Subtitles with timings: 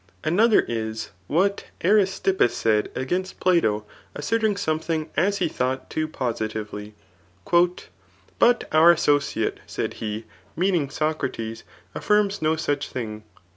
[0.23, 3.85] Another is, what Aristippus said against Plato
[4.15, 6.95] asserting something as he thought too positively;
[7.45, 7.83] ^^
[8.39, 10.25] But our associate^ said he,
[10.55, 13.21] meaning Socrates, affirms no such thing."